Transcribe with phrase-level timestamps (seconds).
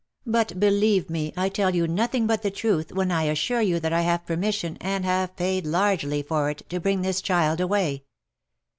[0.25, 3.93] But believe me, I tell you nothing but the truth when I assure you that
[3.93, 8.05] I have permis sion, and have paid largely for it, to bring this child away.